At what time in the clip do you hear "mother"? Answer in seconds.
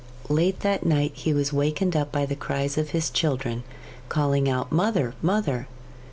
4.71-5.13, 5.21-5.67